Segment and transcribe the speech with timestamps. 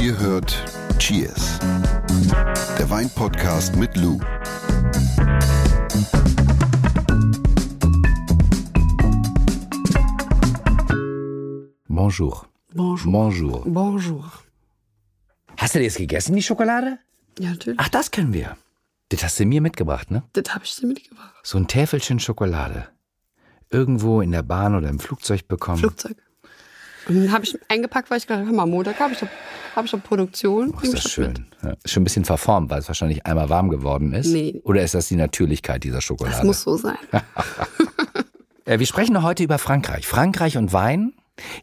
[0.00, 0.64] Ihr hört
[0.98, 1.58] Cheers,
[2.78, 4.18] der Weinpodcast mit Lou.
[11.86, 12.46] Bonjour.
[12.74, 13.12] Bonjour.
[13.12, 13.62] Bonjour.
[13.64, 14.32] Bonjour.
[15.56, 16.98] Hast du das gegessen, die Schokolade?
[17.38, 17.78] Ja, natürlich.
[17.80, 18.56] Ach, das können wir.
[19.10, 20.22] Das hast du mir mitgebracht, ne?
[20.32, 21.34] Das habe ich dir mitgebracht.
[21.42, 22.88] So ein Täfelchen Schokolade.
[23.70, 25.78] Irgendwo in der Bahn oder im Flugzeug bekommen.
[25.78, 26.16] Flugzeug.
[27.08, 29.20] Und dann habe ich eingepackt, weil ich gedacht habe, mal Montag habe ich,
[29.74, 30.72] hab ich doch Produktion.
[30.76, 31.46] Oh, ist das schön.
[31.62, 34.28] Ja, ist schon ein bisschen verformt, weil es wahrscheinlich einmal warm geworden ist.
[34.28, 34.60] Nee.
[34.64, 36.36] Oder ist das die Natürlichkeit dieser Schokolade?
[36.36, 36.98] Das muss so sein.
[38.66, 40.06] Äh, Wir sprechen heute über Frankreich.
[40.06, 41.14] Frankreich und Wein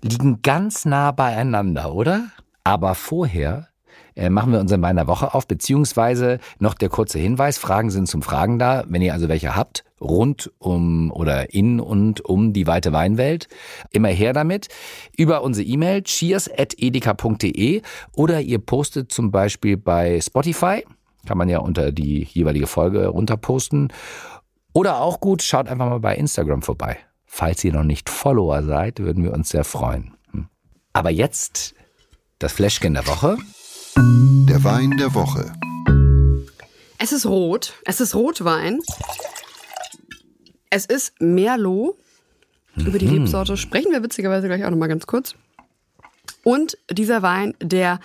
[0.01, 2.31] liegen ganz nah beieinander, oder?
[2.63, 3.69] Aber vorher
[4.15, 8.07] äh, machen wir unseren Wein der Woche auf, beziehungsweise noch der kurze Hinweis, Fragen sind
[8.07, 8.83] zum Fragen da.
[8.87, 13.47] Wenn ihr also welche habt, rund um oder in und um die weite Weinwelt,
[13.91, 14.67] immer her damit.
[15.15, 17.81] Über unsere E-Mail cheers.edeka.de
[18.13, 20.83] oder ihr postet zum Beispiel bei Spotify,
[21.25, 23.91] kann man ja unter die jeweilige Folge runterposten.
[24.73, 26.97] Oder auch gut, schaut einfach mal bei Instagram vorbei.
[27.25, 30.15] Falls ihr noch nicht Follower seid, würden wir uns sehr freuen.
[30.31, 30.47] Hm.
[30.93, 31.75] Aber jetzt
[32.39, 33.37] das Fläschchen der Woche.
[33.95, 35.51] Der Wein der Woche.
[36.99, 37.73] Es ist rot.
[37.85, 38.79] Es ist Rotwein.
[40.69, 41.95] Es ist Merlot.
[42.75, 45.33] Über die Rebsorte sprechen wir witzigerweise gleich auch nochmal ganz kurz.
[46.43, 47.99] Und dieser Wein, der,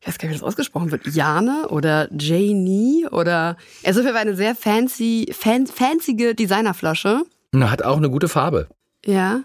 [0.00, 4.04] ich weiß gar nicht, wie das ausgesprochen wird, Jane oder Janie oder, er ist auf
[4.04, 7.22] jeden Fall eine sehr fancy, fan, fancyge Designerflasche.
[7.52, 8.68] Na, Hat auch eine gute Farbe.
[9.04, 9.42] Ja.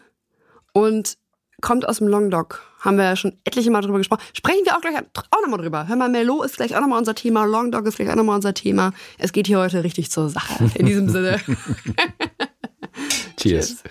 [0.74, 1.18] Und
[1.62, 2.62] kommt aus dem Languedoc.
[2.80, 4.22] Haben wir ja schon etliche Mal drüber gesprochen.
[4.34, 5.88] Sprechen wir auch gleich auch nochmal drüber.
[5.88, 7.46] Hör mal, Merlot ist gleich auch nochmal unser Thema.
[7.46, 8.94] Languedoc ist gleich auch nochmal unser Thema.
[9.18, 10.70] Es geht hier heute richtig zur Sache.
[10.76, 11.42] In diesem Sinne.
[13.48, 13.84] Cheers.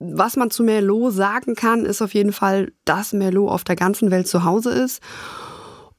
[0.00, 4.10] Was man zu Merlot sagen kann, ist auf jeden Fall, dass Merlot auf der ganzen
[4.10, 5.02] Welt zu Hause ist.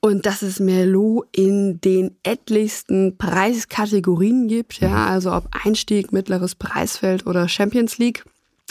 [0.02, 7.28] Und dass es Merlot in den etlichsten Preiskategorien gibt, ja, also ob Einstieg, mittleres Preisfeld
[7.28, 8.24] oder Champions League.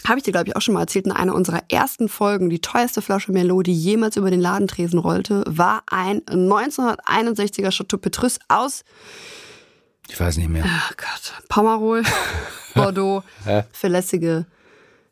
[0.07, 2.49] Habe ich dir, glaube ich, auch schon mal erzählt in einer unserer ersten Folgen.
[2.51, 8.39] Die teuerste Flasche Merlot, die jemals über den Ladentresen rollte, war ein 1961er Chateau Petrus
[8.49, 8.85] aus,
[10.09, 10.65] Ich weiß nicht mehr.
[10.67, 12.03] ach Gott, Pomerol,
[12.75, 13.23] Bordeaux,
[13.73, 14.47] für lässige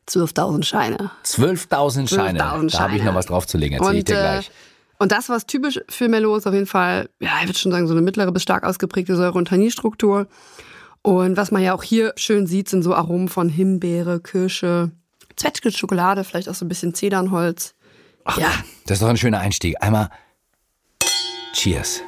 [0.09, 1.11] 12.000 Scheine.
[1.25, 2.41] 12.000 Scheine.
[2.43, 3.79] 12.000 Da habe ich noch was draufzulegen.
[3.79, 4.51] Erzähl ich dir äh, gleich.
[4.99, 7.87] und das, was typisch für Merlot ist, auf jeden Fall, ja, ich würde schon sagen,
[7.89, 10.27] so eine mittlere bis stark ausgeprägte Säure- und Tannierstruktur.
[11.07, 14.91] Und was man ja auch hier schön sieht, sind so Aromen von Himbeere, Kirsche,
[15.37, 17.75] Zwetschge, Schokolade, vielleicht auch so ein bisschen Zedernholz.
[18.37, 18.51] ja,
[18.87, 19.77] Das ist doch ein schöner Einstieg.
[19.81, 20.11] Einmal
[21.53, 22.01] Cheers.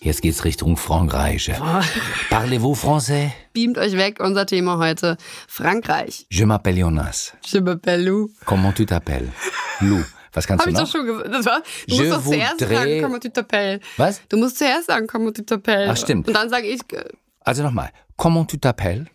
[0.00, 1.50] Jetzt geht's Richtung Frankreich.
[2.30, 3.32] Parlez-vous français?
[3.52, 5.18] beamt euch weg, unser Thema heute.
[5.46, 6.26] Frankreich.
[6.30, 7.34] Je m'appelle Jonas.
[7.44, 8.30] Je m'appelle Lou.
[8.46, 9.30] Comment tu t'appelles?
[9.80, 10.02] Lou.
[10.34, 10.84] Was kannst Hab du ich noch?
[10.84, 11.32] doch schon gesagt.
[11.32, 13.80] Das war, du Je musst doch zuerst sagen, comment tu t'appelles.
[13.96, 14.20] Was?
[14.28, 15.88] Du musst zuerst sagen, comment tu t'appelles.
[15.90, 16.26] Ach, stimmt.
[16.28, 17.04] Und dann sage ich, äh,
[17.40, 17.90] Also nochmal.
[18.16, 19.06] Comment tu t'appelles?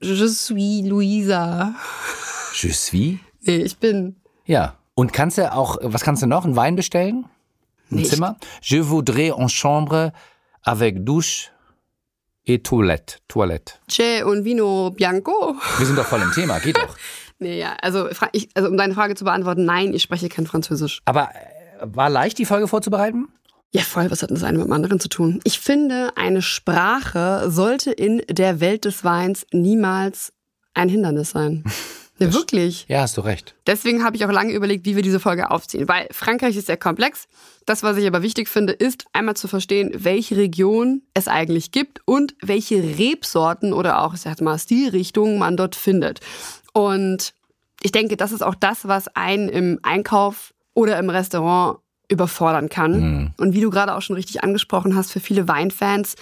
[0.00, 1.74] je suis Luisa.
[2.54, 3.18] Je suis.
[3.42, 4.16] Nee, ich bin.
[4.44, 4.76] Ja.
[4.94, 6.44] Und kannst du auch, was kannst du noch?
[6.44, 7.24] Ein Wein bestellen?
[7.90, 8.36] Ein Nee, ich- Zimmer?
[8.62, 10.12] Je voudrais en chambre
[10.62, 11.50] avec douche
[12.46, 13.18] et toilette.
[13.28, 13.74] Toilette.
[13.88, 15.54] Che und Vino Bianco.
[15.78, 16.94] Wir sind doch voll im Thema, geht doch.
[17.38, 21.02] Nee, ja, also, ich, also um deine Frage zu beantworten, nein, ich spreche kein Französisch.
[21.04, 23.28] Aber äh, war leicht, die Folge vorzubereiten?
[23.72, 25.40] Ja, voll, was hat das eine mit dem anderen zu tun?
[25.44, 30.32] Ich finde, eine Sprache sollte in der Welt des Weins niemals
[30.74, 31.64] ein Hindernis sein.
[32.18, 32.86] Ja, wirklich.
[32.88, 33.54] Ja, hast du recht.
[33.66, 35.86] Deswegen habe ich auch lange überlegt, wie wir diese Folge aufziehen.
[35.86, 37.28] Weil Frankreich ist sehr komplex.
[37.66, 42.00] Das, was ich aber wichtig finde, ist einmal zu verstehen, welche Region es eigentlich gibt
[42.06, 46.20] und welche Rebsorten oder auch, ich sag mal, Stilrichtungen man dort findet.
[46.76, 47.32] Und
[47.80, 51.78] ich denke, das ist auch das, was einen im Einkauf oder im Restaurant
[52.10, 53.32] überfordern kann.
[53.38, 56.16] Und wie du gerade auch schon richtig angesprochen hast, für viele Weinfans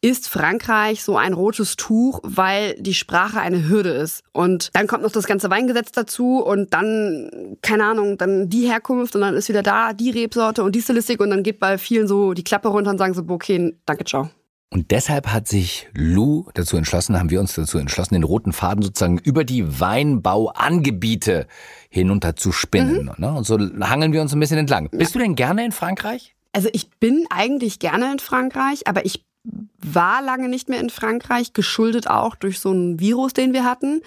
[0.00, 4.22] ist Frankreich so ein rotes Tuch, weil die Sprache eine Hürde ist.
[4.32, 9.16] Und dann kommt noch das ganze Weingesetz dazu und dann, keine Ahnung, dann die Herkunft
[9.16, 12.06] und dann ist wieder da die Rebsorte und die Stilistik und dann geht bei vielen
[12.06, 14.30] so die Klappe runter und sagen so, okay, danke, ciao.
[14.72, 18.82] Und deshalb hat sich Lou dazu entschlossen, haben wir uns dazu entschlossen, den roten Faden
[18.82, 21.48] sozusagen über die Weinbauangebiete
[21.88, 23.10] hinunter zu spinnen.
[23.16, 23.32] Ne?
[23.32, 24.88] Und so hangeln wir uns ein bisschen entlang.
[24.92, 26.36] Bist du denn gerne in Frankreich?
[26.52, 29.24] Also ich bin eigentlich gerne in Frankreich, aber ich
[29.78, 34.02] war lange nicht mehr in Frankreich, geschuldet auch durch so einen Virus, den wir hatten.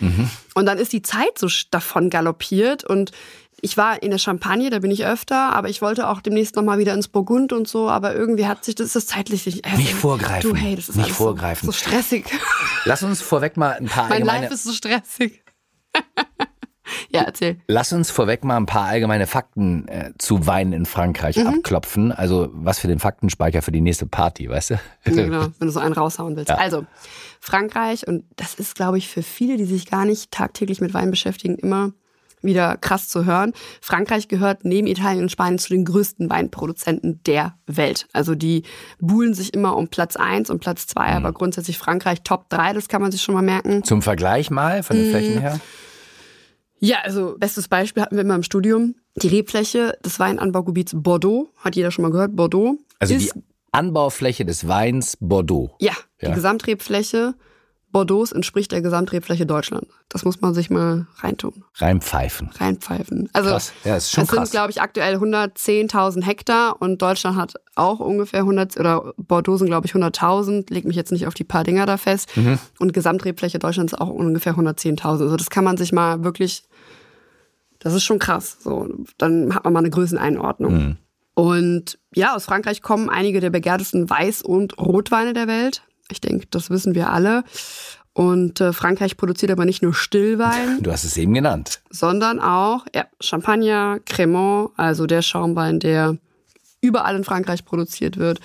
[0.54, 3.12] Und dann ist die Zeit so davon galoppiert und
[3.66, 6.80] Ich war in der Champagne, da bin ich öfter, aber ich wollte auch demnächst nochmal
[6.80, 9.64] wieder ins Burgund und so, aber irgendwie hat sich das, das zeitlich nicht.
[9.64, 10.50] Also, nicht vorgreifen.
[10.50, 11.66] Du, hey, das ist nicht vorgreifen.
[11.66, 12.26] So, so stressig.
[12.84, 14.42] Lass uns vorweg mal ein paar Mein allgemeine.
[14.42, 15.42] Life ist so stressig.
[17.10, 17.58] ja, erzähl.
[17.68, 21.48] Lass uns vorweg mal ein paar allgemeine Fakten äh, zu Wein in Frankreich Mhm.
[21.48, 22.12] abklopfen.
[22.12, 24.74] Also was für den Faktenspeicher für die nächste Party, weißt du?
[24.74, 26.52] Ja, genau, wenn du so einen raushauen willst.
[26.52, 26.86] Also,
[27.40, 31.12] Frankreich, und das ist, glaube ich, für viele, die sich gar nicht tagtäglich mit Wein
[31.12, 31.94] beschäftigen, immer
[32.44, 33.54] wieder krass zu hören.
[33.82, 38.08] Frankreich gehört neben Italien und Spanien zu den größten Weinproduzenten der Welt.
[38.14, 38.64] Also die
[39.00, 41.18] buhlen sich immer um Platz eins und Platz zwei, Mhm.
[41.18, 43.84] aber grundsätzlich Frankreich Top drei, das kann man sich schon mal merken.
[43.84, 45.12] Zum Vergleich mal von den Mhm.
[45.12, 45.60] Flächen her.
[46.80, 48.96] Ja, also bestes Beispiel hatten wir immer im Studium.
[49.16, 52.78] Die Rebfläche des Weinanbaugebiets Bordeaux, hat jeder schon mal gehört, Bordeaux.
[53.00, 53.42] Also ist die
[53.72, 55.76] Anbaufläche des Weins Bordeaux.
[55.80, 56.30] Ja, Ja.
[56.30, 57.36] die Gesamtrebfläche
[57.94, 59.88] Bordeaux entspricht der Gesamtrebfläche Deutschland.
[60.10, 62.50] Das muss man sich mal reintun, Reinpfeifen.
[62.60, 63.30] reinpfeifen.
[63.32, 63.72] Also Krass.
[63.86, 64.52] Ja, ist schon es sind, krass.
[64.52, 69.88] glaube ich, aktuell 110.000 Hektar und Deutschland hat auch ungefähr 100, oder Bordeaux sind, glaube
[69.88, 70.74] ich, 100.000.
[70.74, 72.36] Leg mich jetzt nicht auf die paar Dinger da fest.
[72.36, 72.60] Mhm.
[72.80, 75.06] Und Gesamtrebfläche Deutschlands ist auch ungefähr 110.000.
[75.06, 76.64] Also das kann man sich mal wirklich,
[77.80, 78.58] das ist schon krass.
[78.60, 80.74] So, dann hat man mal eine Größeneinordnung.
[80.74, 80.98] Mhm.
[81.36, 85.84] Und ja, aus Frankreich kommen einige der begehrtesten Weiß- und Rotweine der Welt.
[86.12, 87.44] Ich denke, das wissen wir alle.
[88.14, 91.82] Und äh, Frankreich produziert aber nicht nur Stillwein, Du hast es eben genannt.
[91.90, 96.18] sondern auch ja, Champagner, Cremant, also der Schaumwein, der
[96.80, 98.40] überall in Frankreich produziert wird.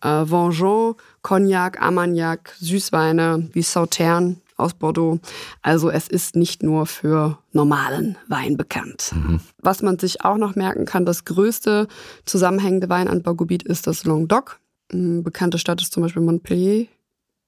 [0.00, 5.20] Äh, Vengeance, Cognac, Armagnac, Süßweine wie Sautern aus Bordeaux.
[5.60, 9.12] Also es ist nicht nur für normalen Wein bekannt.
[9.58, 11.86] Was man sich auch noch merken kann, das größte
[12.24, 14.58] zusammenhängende Weinanbaugebiet ist das Languedoc.
[14.92, 16.86] Eine bekannte Stadt ist zum Beispiel Montpellier.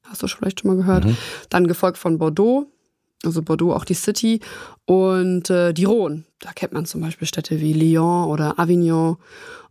[0.05, 1.07] Hast du vielleicht schon mal gehört.
[1.49, 2.67] Dann gefolgt von Bordeaux,
[3.25, 4.41] also Bordeaux auch die City
[4.85, 6.25] und äh, die Rhone.
[6.41, 9.17] Da kennt man zum Beispiel Städte wie Lyon oder Avignon.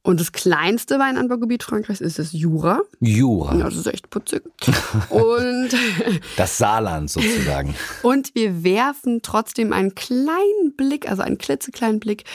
[0.05, 2.81] Und das kleinste Weinanbaugebiet Frankreichs ist das Jura.
[2.99, 3.55] Jura.
[3.55, 4.43] Ja, das ist echt putzig.
[5.09, 5.69] und,
[6.35, 7.73] Das Saarland sozusagen.
[8.03, 12.25] und wir werfen trotzdem einen kleinen Blick, also einen klitzekleinen Blick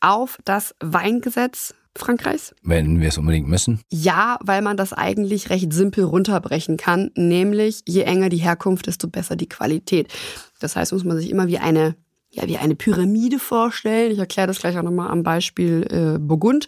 [0.00, 2.54] auf das Weingesetz Frankreichs.
[2.62, 3.80] Wenn wir es unbedingt müssen.
[3.90, 9.08] Ja, weil man das eigentlich recht simpel runterbrechen kann, nämlich je enger die Herkunft, desto
[9.08, 10.12] besser die Qualität.
[10.58, 11.94] Das heißt, muss man sich immer wie eine
[12.34, 14.10] ja, wie eine Pyramide vorstellen.
[14.12, 16.66] Ich erkläre das gleich auch nochmal am Beispiel äh, Burgund.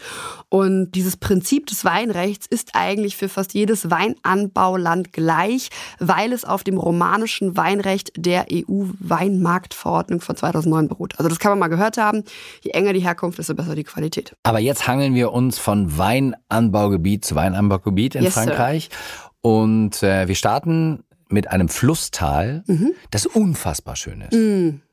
[0.49, 6.65] Und dieses Prinzip des Weinrechts ist eigentlich für fast jedes Weinanbauland gleich, weil es auf
[6.65, 11.15] dem romanischen Weinrecht der EU-Weinmarktverordnung von 2009 beruht.
[11.19, 12.25] Also das kann man mal gehört haben.
[12.63, 14.35] Je enger die Herkunft, desto besser die Qualität.
[14.43, 18.43] Aber jetzt hangeln wir uns von Weinanbaugebiet zu Weinanbaugebiet in Yes, sir.
[18.45, 18.91] Frankreich.
[19.43, 22.93] Und äh, wir starten mit einem Flusstal, Mhm.
[23.11, 24.86] das unfassbar schön ist.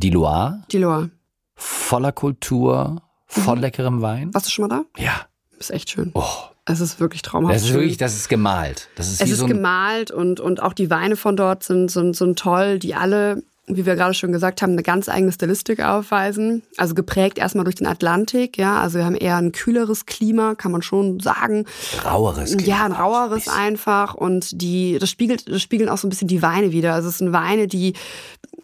[0.00, 1.10] Die Loire, Die Loire.
[1.56, 4.32] voller Kultur, voll leckerem Wein.
[4.32, 5.02] Warst du schon mal da?
[5.02, 5.26] Ja.
[5.58, 6.12] Ist echt schön.
[6.14, 6.22] Oh,
[6.66, 7.52] Es ist wirklich traumhaft.
[7.56, 8.88] das ist wirklich, das ist gemalt.
[8.94, 11.90] Das ist es ist so ein, gemalt und, und auch die Weine von dort sind,
[11.90, 15.82] sind, sind toll, die alle, wie wir gerade schon gesagt haben, eine ganz eigene Stilistik
[15.82, 16.62] aufweisen.
[16.76, 18.80] Also geprägt erstmal durch den Atlantik, ja.
[18.80, 21.64] Also wir haben eher ein kühleres Klima, kann man schon sagen.
[22.04, 22.68] raueres Klima.
[22.78, 26.40] Ja, ein raueres einfach und die, das spiegelt, das spiegeln auch so ein bisschen die
[26.40, 26.94] Weine wieder.
[26.94, 27.94] Also es sind Weine, die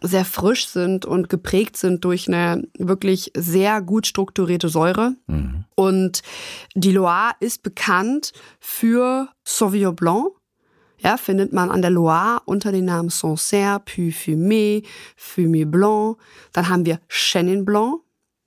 [0.01, 5.15] sehr frisch sind und geprägt sind durch eine wirklich sehr gut strukturierte Säure.
[5.75, 6.21] Und
[6.73, 10.31] die Loire ist bekannt für Sauvignon Blanc.
[10.97, 14.83] Ja, findet man an der Loire unter den Namen Sancerre, Puy Fumé,
[15.15, 16.17] Fumier Blanc.
[16.53, 18.01] Dann haben wir Chenin Blanc.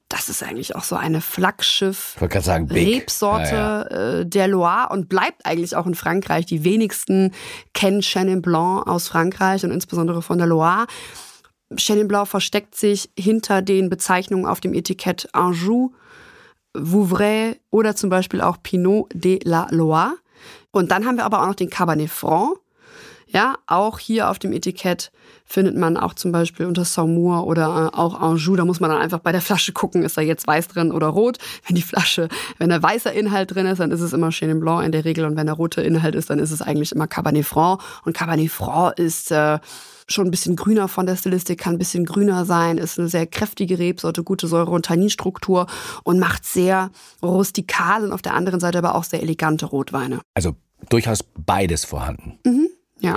[0.09, 2.15] Das ist eigentlich auch so eine Flaggschiff.
[2.15, 3.03] Ich wollte gerade sagen, big.
[3.03, 4.21] Rebsorte Ja, ja.
[4.21, 6.47] Äh, der Loire und bleibt eigentlich auch in Frankreich.
[6.47, 7.33] Die wenigsten
[7.75, 10.87] kennen Chenin Blanc aus Frankreich und insbesondere von der Loire.
[11.77, 15.93] Chenin Blanc versteckt sich hinter den Bezeichnungen auf dem Etikett Anjou,
[16.75, 20.15] Vouvray oder zum Beispiel auch Pinot de la Loire.
[20.71, 22.59] Und dann haben wir aber auch noch den Cabernet Franc.
[23.31, 25.13] Ja, auch hier auf dem Etikett
[25.45, 28.57] findet man auch zum Beispiel unter Saumur oder äh, auch Anjou.
[28.57, 31.09] Da muss man dann einfach bei der Flasche gucken, ist da jetzt weiß drin oder
[31.09, 31.37] rot.
[31.67, 34.85] Wenn die Flasche, wenn da weißer Inhalt drin ist, dann ist es immer Chenin Blanc
[34.87, 35.27] in der Regel.
[35.27, 37.83] Und wenn der rote Inhalt ist, dann ist es eigentlich immer Cabernet Franc.
[38.05, 39.59] Und Cabernet Franc ist äh,
[40.09, 43.27] schon ein bisschen grüner von der Stilistik, kann ein bisschen grüner sein, ist eine sehr
[43.27, 45.67] kräftige Rebsorte, gute Säure- und Tanninstruktur
[46.03, 46.91] und macht sehr
[47.23, 50.21] rustikal und auf der anderen Seite aber auch sehr elegante Rotweine.
[50.35, 50.57] Also
[50.89, 52.39] durchaus beides vorhanden.
[53.01, 53.17] Ja.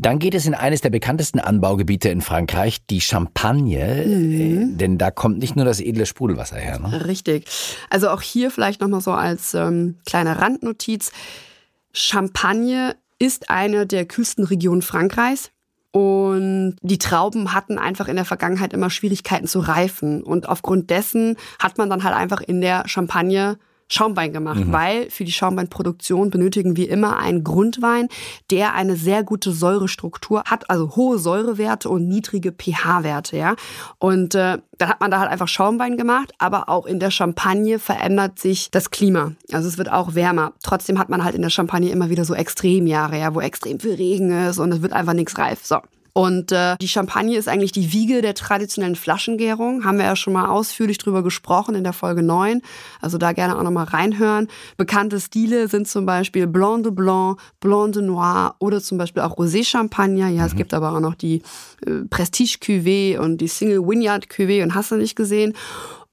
[0.00, 4.04] Dann geht es in eines der bekanntesten Anbaugebiete in Frankreich, die Champagne.
[4.04, 6.78] Äh, denn da kommt nicht nur das edle Sprudelwasser her.
[6.78, 7.06] Ne?
[7.06, 7.46] Richtig.
[7.90, 11.10] Also auch hier vielleicht nochmal so als ähm, kleine Randnotiz.
[11.92, 15.50] Champagne ist eine der kühlsten Regionen Frankreichs.
[15.90, 20.22] Und die Trauben hatten einfach in der Vergangenheit immer Schwierigkeiten zu reifen.
[20.22, 24.72] Und aufgrund dessen hat man dann halt einfach in der Champagne Schaumwein gemacht, mhm.
[24.72, 28.08] weil für die Schaumweinproduktion benötigen wir immer einen Grundwein,
[28.50, 33.56] der eine sehr gute Säurestruktur hat, also hohe Säurewerte und niedrige pH-Werte, ja.
[33.98, 37.78] Und äh, dann hat man da halt einfach Schaumwein gemacht, aber auch in der Champagne
[37.78, 39.32] verändert sich das Klima.
[39.52, 40.52] Also es wird auch wärmer.
[40.62, 43.94] Trotzdem hat man halt in der Champagne immer wieder so Extremjahre, ja, wo extrem viel
[43.94, 45.64] Regen ist und es wird einfach nichts reif.
[45.64, 45.78] So.
[46.18, 49.84] Und äh, die Champagne ist eigentlich die Wiege der traditionellen Flaschengärung.
[49.84, 52.60] Haben wir ja schon mal ausführlich drüber gesprochen in der Folge 9.
[53.00, 54.48] Also da gerne auch nochmal reinhören.
[54.76, 59.36] Bekannte Stile sind zum Beispiel Blanc de Blanc, Blanc de Noir oder zum Beispiel auch
[59.36, 60.26] Rosé Champagner.
[60.26, 60.48] Ja, mhm.
[60.48, 61.40] es gibt aber auch noch die
[61.86, 65.54] äh, Prestige Cuvée und die Single Vineyard Cuvée und hast du nicht gesehen.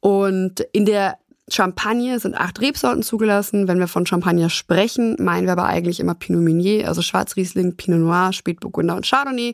[0.01, 1.17] Und in der
[1.49, 3.67] Champagner sind acht Rebsorten zugelassen.
[3.67, 7.99] Wenn wir von Champagner sprechen, meinen wir aber eigentlich immer Pinot Meunier, also Schwarzriesling, Pinot
[7.99, 9.53] Noir, Spätburgunder und Chardonnay.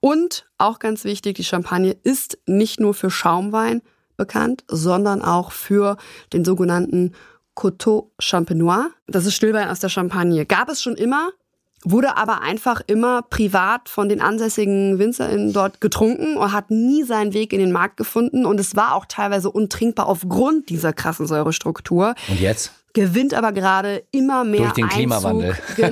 [0.00, 3.82] Und auch ganz wichtig, die Champagne ist nicht nur für Schaumwein
[4.16, 5.96] bekannt, sondern auch für
[6.32, 7.12] den sogenannten
[7.54, 8.90] Coteau Champenois.
[9.06, 10.44] Das ist Stillwein aus der Champagne.
[10.44, 11.30] Gab es schon immer,
[11.84, 17.32] wurde aber einfach immer privat von den ansässigen WinzerInnen dort getrunken und hat nie seinen
[17.32, 18.44] Weg in den Markt gefunden.
[18.44, 22.14] Und es war auch teilweise untrinkbar aufgrund dieser krassen Säurestruktur.
[22.28, 22.72] Und jetzt?
[22.96, 24.96] Gewinnt aber gerade immer mehr Durch den Einzug.
[24.96, 25.54] Klimawandel.
[25.76, 25.90] Ja,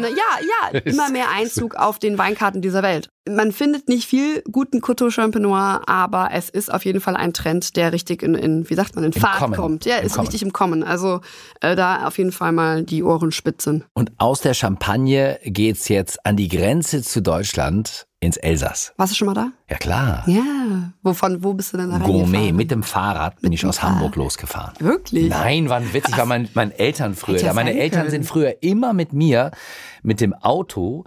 [0.72, 3.10] ja, immer mehr Einzug auf den Weinkarten dieser Welt.
[3.28, 7.76] Man findet nicht viel guten Coteau Champenois, aber es ist auf jeden Fall ein Trend,
[7.76, 9.54] der richtig in, in wie sagt man, in Fahrt Kommen.
[9.54, 9.84] kommt.
[9.84, 10.26] Ja, Im ist Kommen.
[10.26, 10.82] richtig im Kommen.
[10.82, 11.20] Also
[11.60, 13.84] äh, da auf jeden Fall mal die Ohren spitzen.
[13.92, 18.92] Und aus der Champagne geht's jetzt an die Grenze zu Deutschland ins Elsass.
[18.96, 19.52] Warst du schon mal da?
[19.68, 20.24] Ja, klar.
[20.26, 20.92] Ja.
[21.02, 23.96] Wovon, wo bist du denn da Gourmet, mit dem Fahrrad bin mit ich aus Fahrrad.
[23.96, 24.74] Hamburg losgefahren.
[24.78, 25.28] Wirklich?
[25.28, 27.52] Nein, war witzig, war mein, meine Eltern früher.
[27.54, 29.50] Meine Eltern sind früher immer mit mir
[30.02, 31.04] mit dem Auto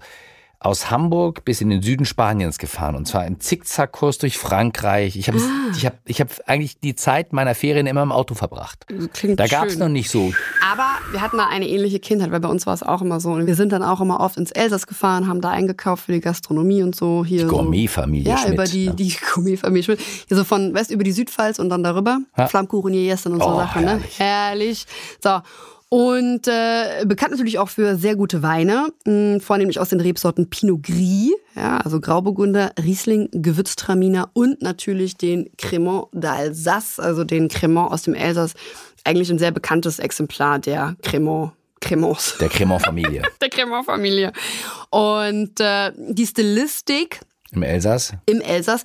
[0.59, 5.15] aus Hamburg bis in den Süden Spaniens gefahren und zwar im Zickzackkurs durch Frankreich.
[5.15, 5.71] Ich habe ah.
[5.75, 8.85] ich hab, ich hab eigentlich die Zeit meiner Ferien immer im Auto verbracht.
[9.13, 10.33] Klingt da gab es noch nicht so.
[10.71, 13.31] Aber wir hatten da eine ähnliche Kindheit, weil bei uns war es auch immer so.
[13.31, 16.21] Und wir sind dann auch immer oft ins Elsass gefahren, haben da eingekauft für die
[16.21, 17.23] Gastronomie und so.
[17.23, 18.53] Hier die Gourmetfamilie ja, Schmidt.
[18.53, 18.93] über die, ja.
[18.93, 19.99] die Gourmetfamilie Schmidt.
[20.27, 22.19] Hier so von West über die Südpfalz und dann darüber.
[22.35, 22.47] Ja.
[22.47, 23.85] Flammkuchen, Jessen und so oh, Sachen.
[23.85, 24.01] Ne?
[24.17, 24.87] Herrlich.
[25.23, 25.39] So.
[25.89, 30.83] Und äh, bekannt natürlich auch für sehr gute Weine, mh, vornehmlich aus den Rebsorten Pinot
[30.83, 38.03] Gris, ja, also Grauburgunder, Riesling, Gewürztraminer und natürlich den Cremant d'Alsace, also den Cremant aus
[38.03, 38.53] dem Elsass.
[39.05, 42.37] Eigentlich ein sehr bekanntes Exemplar der Cremant Cremants.
[42.39, 43.21] Der Cremant-Familie.
[43.41, 44.33] der Cremant-Familie.
[44.89, 47.21] Und äh, die Stilistik.
[47.51, 48.13] Im Elsass?
[48.25, 48.83] Im Elsass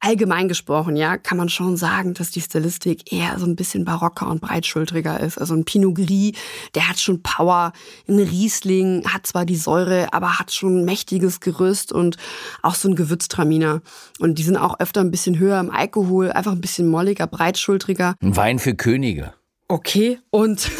[0.00, 4.28] allgemein gesprochen, ja, kann man schon sagen, dass die Stilistik eher so ein bisschen barocker
[4.28, 5.38] und breitschultriger ist.
[5.38, 6.32] Also ein Pinot Gris,
[6.74, 7.72] der hat schon Power.
[8.08, 12.16] Ein Riesling hat zwar die Säure, aber hat schon ein mächtiges Gerüst und
[12.62, 13.80] auch so ein Gewürztraminer.
[14.18, 18.14] Und die sind auch öfter ein bisschen höher im Alkohol, einfach ein bisschen molliger, breitschultriger.
[18.20, 19.34] Ein Wein für Könige.
[19.68, 20.70] Okay, und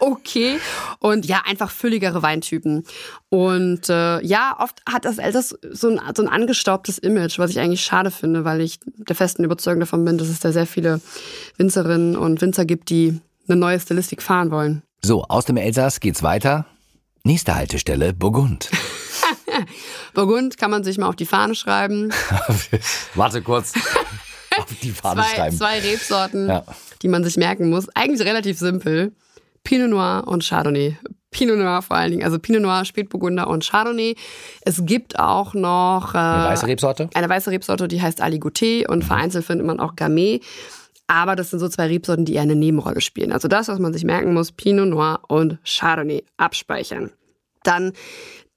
[0.00, 0.58] okay.
[0.98, 2.84] Und ja, einfach fülligere Weintypen.
[3.28, 7.58] Und äh, ja, oft hat das Elsass so ein, so ein angestaubtes Image, was ich
[7.58, 11.00] eigentlich schade finde, weil ich der festen Überzeugung davon bin, dass es da sehr viele
[11.56, 14.82] Winzerinnen und Winzer gibt, die eine neue Stilistik fahren wollen.
[15.02, 16.66] So, aus dem Elsass geht's weiter.
[17.22, 18.70] Nächste Haltestelle, Burgund.
[20.14, 22.12] Burgund kann man sich mal auf die Fahne schreiben.
[23.14, 23.72] Warte kurz.
[24.56, 25.56] auf die Fahne zwei, schreiben.
[25.56, 26.64] Zwei Rebsorten, ja.
[27.02, 27.88] die man sich merken muss.
[27.94, 29.12] Eigentlich relativ simpel.
[29.66, 30.96] Pinot Noir und Chardonnay.
[31.32, 34.14] Pinot Noir vor allen Dingen, also Pinot Noir, Spätburgunder und Chardonnay.
[34.62, 37.10] Es gibt auch noch äh, eine weiße Rebsorte.
[37.14, 39.02] Eine weiße Rebsorte, die heißt Aligoté und mhm.
[39.02, 40.40] vereinzelt findet man auch Gamay.
[41.08, 43.32] Aber das sind so zwei Rebsorten, die eher eine Nebenrolle spielen.
[43.32, 47.10] Also das, was man sich merken muss, Pinot Noir und Chardonnay abspeichern.
[47.64, 47.92] Dann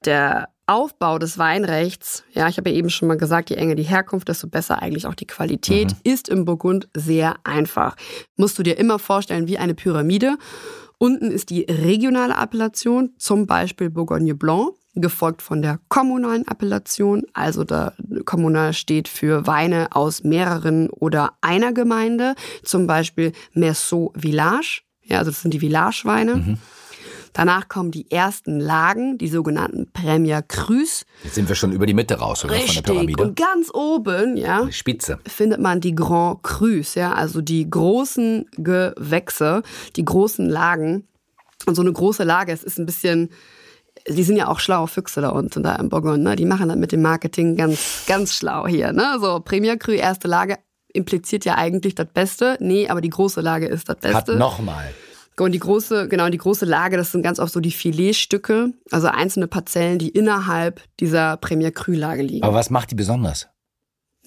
[0.06, 3.82] der Aufbau des Weinrechts, ja, ich habe ja eben schon mal gesagt, je enger die
[3.82, 5.98] Herkunft, desto besser eigentlich auch die Qualität, mhm.
[6.04, 7.96] ist im Burgund sehr einfach.
[8.36, 10.38] Musst du dir immer vorstellen wie eine Pyramide.
[11.00, 17.24] Unten ist die regionale Appellation, zum Beispiel Bourgogne Blanc, gefolgt von der kommunalen Appellation.
[17.34, 17.94] Also da
[18.26, 24.82] kommunal steht für Weine aus mehreren oder einer Gemeinde, zum Beispiel Merceau Village.
[25.04, 26.36] Ja, also das sind die Village-Weine.
[26.36, 26.58] Mhm.
[27.40, 31.06] Danach kommen die ersten Lagen, die sogenannten Premier Crus.
[31.24, 32.56] Jetzt sind wir schon über die Mitte raus, oder?
[32.56, 32.76] Richtig.
[32.76, 33.24] Von der Pyramide.
[33.24, 34.66] Und ganz oben, ja.
[34.66, 35.20] Die Spitze.
[35.26, 37.14] Findet man die Grand Crus, ja.
[37.14, 39.64] Also die großen Gewächse,
[39.96, 41.08] die großen Lagen.
[41.66, 43.30] Und so eine große Lage, es ist ein bisschen,
[44.06, 46.36] die sind ja auch schlaue Füchse da unten, da im Burgund, ne?
[46.36, 49.18] Die machen das mit dem Marketing ganz, ganz schlau hier, ne?
[49.22, 50.58] So, Premier Cru, erste Lage,
[50.92, 52.58] impliziert ja eigentlich das Beste.
[52.60, 54.18] Nee, aber die große Lage ist das Beste.
[54.18, 54.94] Hat nochmal.
[55.42, 59.08] Und die große, genau, die große Lage, das sind ganz oft so die Filetstücke, also
[59.08, 62.44] einzelne Parzellen, die innerhalb dieser Premier Cru-Lage liegen.
[62.44, 63.48] Aber was macht die besonders?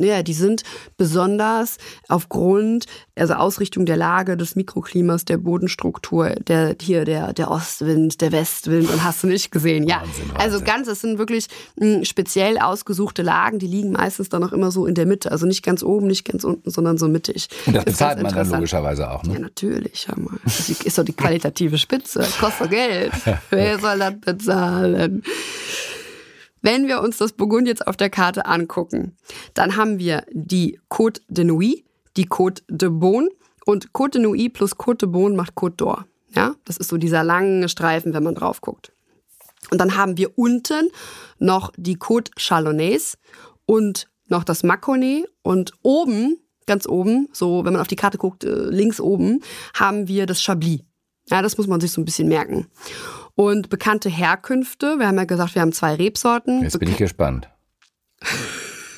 [0.03, 0.63] Ja, die sind
[0.97, 1.77] besonders
[2.09, 8.33] aufgrund, also Ausrichtung der Lage, des Mikroklimas, der Bodenstruktur, der hier der der Ostwind, der
[8.33, 9.87] Westwind und hast du nicht gesehen.
[9.87, 10.37] Ja, Wahnsinn, Wahnsinn.
[10.37, 14.71] also ganz, es sind wirklich mh, speziell ausgesuchte Lagen, die liegen meistens dann auch immer
[14.71, 17.49] so in der Mitte, also nicht ganz oben, nicht ganz unten, sondern so mittig.
[17.67, 19.41] Und das bezahlt man dann logischerweise auch, Ja, ne?
[19.41, 20.39] natürlich, hör mal.
[20.45, 22.21] Das ist doch die qualitative Spitze.
[22.41, 23.13] Kostet doch Geld.
[23.51, 25.23] Wer soll das bezahlen?
[26.63, 29.17] Wenn wir uns das Burgund jetzt auf der Karte angucken,
[29.55, 31.85] dann haben wir die Côte de Nuit,
[32.17, 33.29] die Côte de Beaune
[33.67, 36.05] und Côte de Nuit plus Côte de Beaune macht Côte d'Or.
[36.35, 38.93] Ja, das ist so dieser lange Streifen, wenn man drauf guckt.
[39.71, 40.91] Und dann haben wir unten
[41.39, 43.17] noch die Côte Chalonnaise
[43.67, 48.45] und noch das Mâconnais und oben, ganz oben, so wenn man auf die Karte guckt,
[48.45, 49.41] äh, links oben,
[49.75, 50.81] haben wir das Chablis.
[51.29, 52.67] Ja, das muss man sich so ein bisschen merken.
[53.35, 56.63] Und bekannte Herkünfte, wir haben ja gesagt, wir haben zwei Rebsorten.
[56.63, 57.49] Jetzt bin ich gespannt.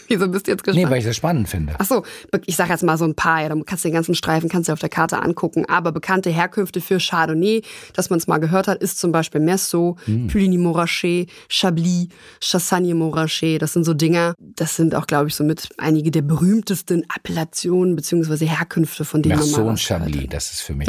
[0.07, 0.91] Wieso bist du jetzt Nee, gespannt?
[0.93, 1.75] weil ich das spannend finde.
[1.79, 2.03] Ach so,
[2.45, 4.69] ich sage jetzt mal so ein paar, ja, dann kannst du den ganzen Streifen kannst
[4.69, 5.65] du auf der Karte angucken.
[5.67, 7.63] Aber bekannte Herkünfte für Chardonnay,
[7.95, 10.27] dass man es mal gehört hat, ist zum Beispiel Merceau, Hm.
[10.27, 12.09] Puligny Montrachet, Chablis,
[12.41, 13.63] Chassagne Montrachet.
[13.63, 18.45] Das sind so Dinger, das sind auch, glaube ich, somit einige der berühmtesten Appellationen beziehungsweise
[18.45, 20.89] Herkünfte, von denen man Merceau mal und was gehört Chablis, das ist für mich.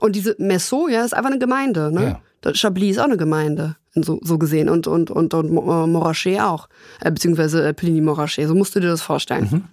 [0.00, 2.02] Und diese Merceau, ja, ist einfach eine Gemeinde, ne?
[2.02, 2.20] Ja.
[2.52, 4.68] Chablis ist auch eine Gemeinde, so, so gesehen.
[4.68, 6.68] Und, und, und, und äh, Montrachet auch.
[7.00, 8.46] Äh, beziehungsweise äh, Puligny Montrachet.
[8.48, 9.68] So musst du dir das vorstellen.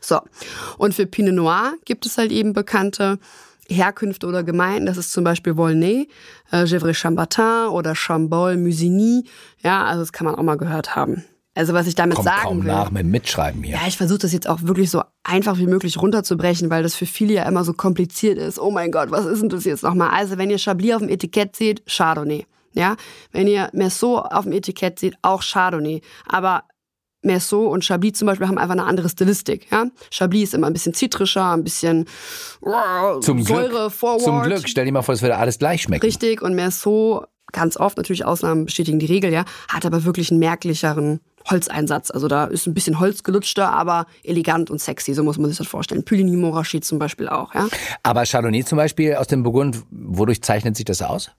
[0.00, 0.20] So.
[0.78, 3.18] Und für Pinot Noir gibt es halt eben bekannte
[3.68, 4.86] Herkünfte oder Gemeinden.
[4.86, 6.08] Das ist zum Beispiel Volnay,
[6.50, 9.24] äh, Gevrey-Chambertin oder Chambol, Musigny.
[9.62, 11.24] Ja, also das kann man auch mal gehört haben.
[11.60, 12.72] Also was ich damit Kommt sagen kaum will.
[12.72, 13.76] nach mit Mitschreiben hier.
[13.76, 17.04] Ja, ich versuche das jetzt auch wirklich so einfach wie möglich runterzubrechen, weil das für
[17.04, 18.58] viele ja immer so kompliziert ist.
[18.58, 20.08] Oh mein Gott, was ist denn das jetzt nochmal?
[20.08, 22.46] Also, wenn ihr Chablis auf dem Etikett seht, Chardonnay.
[22.72, 22.96] Ja,
[23.30, 26.00] wenn ihr Merceau auf dem Etikett seht, auch Chardonnay.
[26.26, 26.62] Aber
[27.22, 29.70] Merceau und Chablis zum Beispiel haben einfach eine andere Stilistik.
[29.70, 29.86] Ja?
[30.10, 32.06] Chablis ist immer ein bisschen zitrischer, ein bisschen
[33.20, 33.92] Zum Säure Glück.
[33.92, 34.22] forward.
[34.22, 34.66] Zum Glück.
[34.66, 36.06] Stell dir mal vor, es würde alles gleich schmecken.
[36.06, 40.40] Richtig, und Merceau, ganz oft, natürlich Ausnahmen bestätigen die Regel, ja, hat aber wirklich einen
[40.40, 42.10] merklicheren Holzeinsatz.
[42.10, 45.58] Also da ist ein bisschen Holz gelutschter, aber elegant und sexy, so muss man sich
[45.58, 46.04] das vorstellen.
[46.04, 47.68] Puligny Montrachet zum Beispiel auch, ja.
[48.02, 51.30] Aber Chardonnay zum Beispiel aus dem Burgund, wodurch zeichnet sich das aus?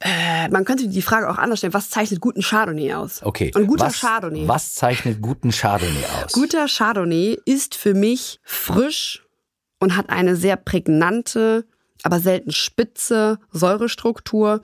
[0.00, 3.22] Äh, Man könnte die Frage auch anders stellen, was zeichnet guten Chardonnay aus?
[3.22, 3.50] Okay.
[3.54, 4.46] Und guter was, Chardonnay.
[4.46, 6.32] Was zeichnet guten Chardonnay aus?
[6.32, 9.24] Guter Chardonnay ist für mich frisch
[9.78, 11.64] und hat eine sehr prägnante,
[12.02, 14.60] aber selten spitze Säurestruktur.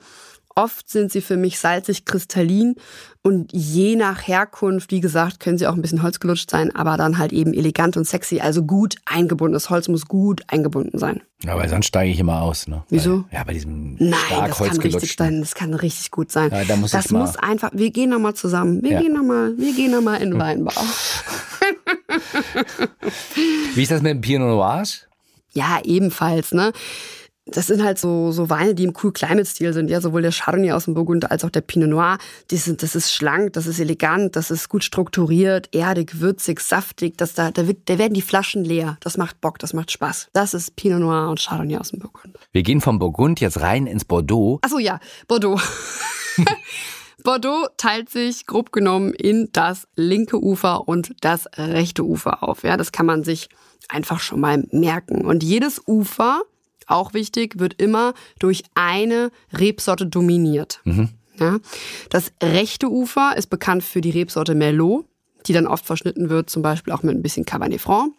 [0.55, 2.75] Oft sind sie für mich salzig kristallin
[3.23, 7.17] und je nach Herkunft, wie gesagt, können sie auch ein bisschen holzgelutscht sein, aber dann
[7.17, 9.53] halt eben elegant und sexy, also gut eingebunden.
[9.53, 11.21] Das Holz muss gut eingebunden sein.
[11.43, 12.67] Ja, weil sonst steige ich immer aus.
[12.67, 12.83] Ne?
[12.89, 13.25] Wieso?
[13.31, 15.39] Weil, ja, bei diesem Nein, stark das kann richtig sein.
[15.41, 16.51] Das kann richtig gut sein.
[16.51, 17.71] Ja, da muss das muss einfach.
[17.73, 18.83] Wir gehen noch mal zusammen.
[18.83, 19.01] Wir Ja.
[19.01, 19.57] gehen noch mal.
[19.57, 20.71] Wir gehen noch mal in den Weinbau.
[23.75, 24.83] Wie ist das mit dem Pinot Noir?
[25.53, 26.73] Ja, ebenfalls, ne?
[27.45, 30.31] Das sind halt so, so Weine, die im Cool Climate Stil sind, ja, sowohl der
[30.31, 32.17] Chardonnay aus dem Burgund als auch der Pinot Noir.
[32.51, 37.17] Die sind, das ist schlank, das ist elegant, das ist gut strukturiert, erdig, würzig, saftig.
[37.17, 38.97] Das da, da, wird, da werden die Flaschen leer.
[39.01, 40.29] Das macht Bock, das macht Spaß.
[40.31, 42.37] Das ist Pinot Noir und Chardonnay aus dem Burgund.
[42.53, 44.59] Wir gehen vom Burgund jetzt rein ins Bordeaux.
[44.61, 45.59] Achso, ja, Bordeaux.
[47.23, 52.63] Bordeaux teilt sich grob genommen in das linke Ufer und das rechte Ufer auf.
[52.63, 53.49] Ja, das kann man sich
[53.89, 55.25] einfach schon mal merken.
[55.25, 56.41] Und jedes Ufer,
[56.89, 60.81] auch wichtig, wird immer durch eine Rebsorte dominiert.
[61.39, 61.57] Ja,
[62.09, 65.05] das rechte Ufer ist bekannt für die Rebsorte Merlot,
[65.47, 68.13] die dann oft verschnitten wird, zum Beispiel auch mit ein bisschen Cabernet Franc.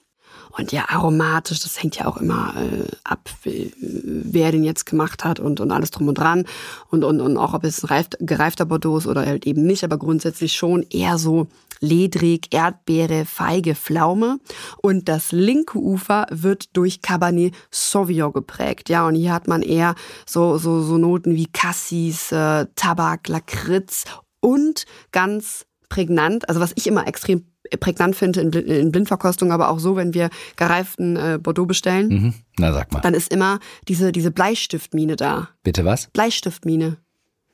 [0.56, 5.24] Und ja, aromatisch, das hängt ja auch immer äh, ab, wie- wer den jetzt gemacht
[5.24, 6.44] hat und, und alles drum und dran.
[6.90, 9.82] Und, und, und auch ob es ein reift, gereifter Bordeaux ist oder halt eben nicht,
[9.82, 11.48] aber grundsätzlich schon eher so
[11.80, 14.38] ledrig, Erdbeere, Feige, Pflaume.
[14.80, 18.88] Und das linke Ufer wird durch Cabernet Sauvignon geprägt.
[18.88, 24.04] Ja, und hier hat man eher so, so, so Noten wie Cassis, äh, Tabak, Lakritz
[24.40, 27.44] und ganz prägnant, also was ich immer extrem
[27.80, 32.34] prägnant finde in, in Blindverkostung, aber auch so, wenn wir gereiften äh, Bordeaux bestellen, Mhm.
[32.58, 33.00] Na, sag mal.
[33.00, 35.48] dann ist immer diese, diese Bleistiftmine da.
[35.62, 36.06] Bitte was?
[36.08, 36.98] Bleistiftmine.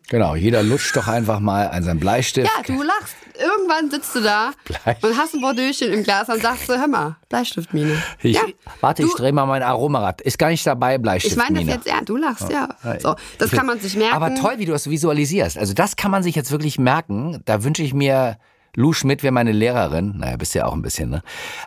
[0.09, 2.51] Genau, jeder lutscht doch einfach mal an seinen Bleistift.
[2.57, 3.14] Ja, du lachst.
[3.38, 6.88] Irgendwann sitzt du da Bleist- und hast ein Bordeauxchen im Glas und sagst du, hör
[6.88, 7.96] mal, Bleistiftmine.
[8.20, 8.42] Ich, ja,
[8.81, 10.20] warte, ich du- drehe mal mein Aromarad.
[10.20, 11.37] Ist gar nicht dabei, ich Bleistift.
[11.37, 12.09] meine das jetzt ernst.
[12.09, 12.68] Du lachst, ja.
[12.83, 14.16] Ja, So, das ich- kann man sich merken.
[14.16, 15.57] Aber toll, wie du das visualisierst.
[15.57, 17.40] Also das kann man sich jetzt wirklich merken.
[17.44, 18.37] Da wünsche ich mir
[18.74, 20.18] Lou Schmidt wäre meine Lehrerin.
[20.18, 21.22] Naja, bist ja auch ein bisschen, ne?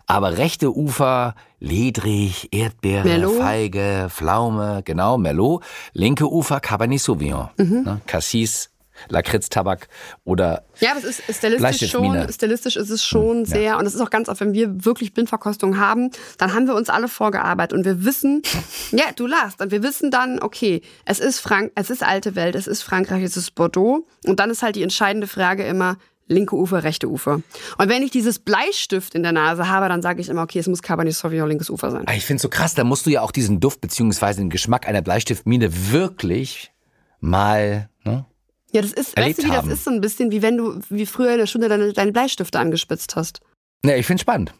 [0.07, 3.37] Aber rechte Ufer, ledrig, Erdbeere, Merlot.
[3.37, 5.63] Feige, Pflaume, genau, Merlot.
[5.93, 7.49] Linke Ufer, Cabernet Sauvignon.
[7.57, 7.83] Mhm.
[7.83, 8.01] Ne?
[8.07, 8.69] Cassis,
[9.09, 9.87] Lakritz-Tabak
[10.23, 14.01] oder Ja, aber es ist stilistisch schon, stilistisch ist es schon sehr, und es ist
[14.01, 17.85] auch ganz oft, wenn wir wirklich Blindverkostung haben, dann haben wir uns alle vorgearbeitet und
[17.85, 18.43] wir wissen,
[18.91, 22.55] ja, du lachst, und wir wissen dann, okay, es ist Frank, es ist alte Welt,
[22.55, 26.55] es ist Frankreich, es ist Bordeaux, und dann ist halt die entscheidende Frage immer, linke
[26.55, 27.41] Ufer, rechte Ufer.
[27.77, 30.67] Und wenn ich dieses Bleistift in der Nase habe, dann sage ich immer, okay, es
[30.67, 32.03] muss Cabernet Sauvignon linkes Ufer sein.
[32.07, 34.87] Ah, Ich finde so krass, da musst du ja auch diesen Duft beziehungsweise den Geschmack
[34.87, 36.71] einer Bleistiftmine wirklich
[37.19, 38.25] mal, ne?
[38.71, 41.05] Ja, das ist, weißt du, wie das ist so ein bisschen, wie wenn du, wie
[41.05, 43.41] früher in der Stunde deine, deine Bleistifte angespitzt hast.
[43.85, 44.53] Ja, ich finde spannend.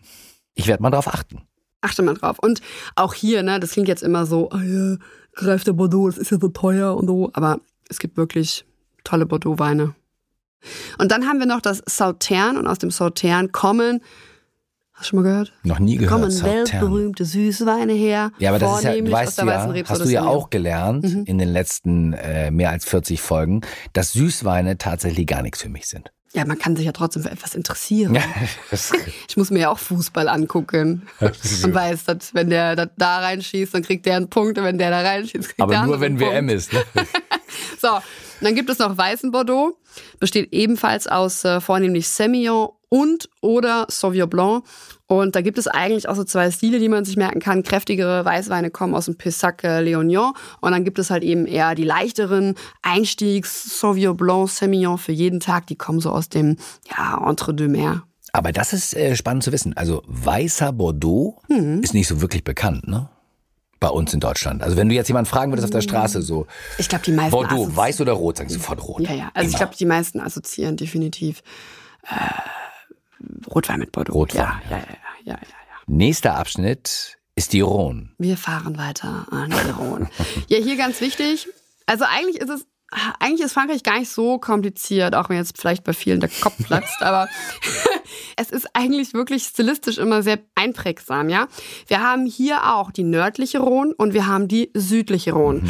[0.54, 1.42] Ich werde mal drauf achten.
[1.82, 2.38] Achte mal drauf.
[2.40, 2.62] Und
[2.96, 4.98] auch hier, ne, das klingt jetzt immer so, ah ja,
[5.34, 7.32] greift der Bordeaux, das ist ja so teuer und so.
[7.34, 8.66] Aber es gibt wirklich
[9.04, 9.96] tolle Bordeaux-Weine.
[10.98, 14.02] Und dann haben wir noch das Sautern und aus dem Sautern kommen,
[14.94, 15.54] hast du schon mal gehört?
[15.64, 16.12] Noch nie gehört.
[16.12, 18.32] kommen weltberühmte Süßweine her.
[18.40, 21.24] Ja, aber das ist ja, du weißt ja, hast du ja auch gelernt Mhm.
[21.26, 23.62] in den letzten äh, mehr als 40 Folgen,
[23.94, 26.12] dass Süßweine tatsächlich gar nichts für mich sind.
[26.36, 28.18] Ja, man kann sich ja trotzdem für etwas interessieren.
[29.28, 31.04] Ich muss mir ja auch Fußball angucken.
[31.20, 34.58] Und weiß, dass wenn der da reinschießt, dann kriegt der einen Punkt.
[34.58, 36.34] Und wenn der da reinschießt, kriegt der aber nur wenn einen Punkt.
[36.34, 36.74] WM ist.
[36.74, 36.82] Ne?
[37.80, 38.00] So,
[38.42, 39.78] dann gibt es noch weißen Bordeaux,
[40.20, 44.66] besteht ebenfalls aus äh, vornehmlich Semillon und oder Sauvignon Blanc.
[45.08, 47.64] Und da gibt es eigentlich auch so zwei Stile, die man sich merken kann.
[47.64, 50.34] Kräftigere Weißweine kommen aus dem Pessac äh, Léognan.
[50.62, 55.40] Und dann gibt es halt eben eher die leichteren Einstiegs Sauvignon Blanc, Semillon für jeden
[55.40, 55.68] Tag.
[55.68, 56.58] Die kommen so aus dem,
[56.96, 57.98] ja, Entre deux Mers.
[58.32, 59.76] Aber das ist äh, spannend zu wissen.
[59.78, 61.82] Also weißer Bordeaux Mhm.
[61.84, 63.10] ist nicht so wirklich bekannt, ne?
[63.84, 64.64] Bei uns in Deutschland.
[64.64, 67.32] Also wenn du jetzt jemanden fragen würdest auf der Straße so, Ich glaube, die meisten
[67.32, 69.02] Bordeaux, weiß oder rot, sagen sie sofort rot.
[69.02, 69.30] Ja, ja.
[69.34, 69.58] Also ich Immer.
[69.66, 71.44] glaube, die meisten assoziieren definitiv
[72.04, 72.16] äh,
[73.54, 74.14] Rotwein mit Bordeaux.
[74.14, 74.86] Rotwein, Ja, ja, ja, ja,
[75.26, 75.38] ja, ja.
[75.86, 78.12] Nächster Abschnitt ist die Rhone.
[78.20, 80.10] Wir fahren weiter an die Rhone.
[80.48, 81.50] ja, hier ganz wichtig.
[81.86, 82.66] Also eigentlich ist es,
[83.20, 86.56] eigentlich ist Frankreich gar nicht so kompliziert, auch wenn jetzt vielleicht bei vielen der Kopf
[86.66, 87.28] platzt, aber
[88.38, 91.48] es ist eigentlich wirklich stilistisch immer sehr einprägsam, ja.
[91.88, 95.62] Wir haben hier auch die nördliche Rhone und wir haben die südliche Rhone.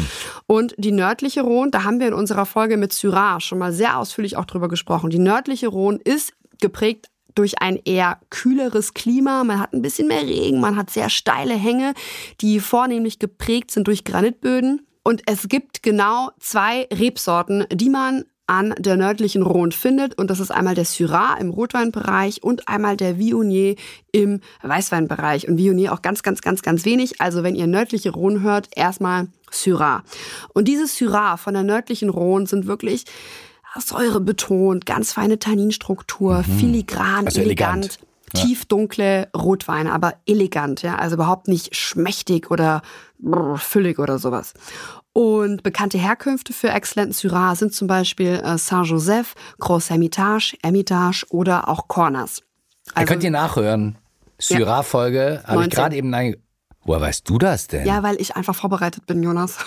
[0.46, 3.98] Und die nördliche Rhone, da haben wir in unserer Folge mit Syrah schon mal sehr
[3.98, 5.10] ausführlich auch drüber gesprochen.
[5.10, 9.44] Die nördliche Rhone ist geprägt durch ein eher kühleres Klima.
[9.44, 11.94] Man hat ein bisschen mehr Regen, man hat sehr steile Hänge,
[12.40, 14.86] die vornehmlich geprägt sind durch Granitböden.
[15.04, 20.18] Und es gibt genau zwei Rebsorten, die man an der nördlichen Rhone findet.
[20.18, 23.76] Und das ist einmal der Syrah im Rotweinbereich und einmal der Viognier
[24.12, 25.48] im Weißweinbereich.
[25.48, 27.20] Und Viognier auch ganz, ganz, ganz, ganz wenig.
[27.20, 30.02] Also wenn ihr nördliche Rhone hört, erstmal Syrah.
[30.52, 33.04] Und diese Syrah von der nördlichen Rhone sind wirklich
[33.78, 37.84] Säure betont, ganz feine Tanninstruktur, filigran, Also elegant.
[37.84, 37.98] elegant,
[38.32, 42.82] tiefdunkle Rotweine, aber elegant, ja, also überhaupt nicht schmächtig oder
[43.56, 44.54] füllig oder sowas.
[45.12, 51.68] Und bekannte Herkünfte für exzellenten Syrah sind zum Beispiel äh, Saint-Joseph, Gros Hermitage, Hermitage oder
[51.68, 52.42] auch Cornas.
[52.98, 53.96] Ihr könnt ihr nachhören.
[54.38, 55.70] Syrah-Folge habe ich 19.
[55.70, 56.36] gerade eben.
[56.84, 57.86] Woher weißt du das denn?
[57.86, 59.56] ja, weil ich einfach vorbereitet bin, Jonas.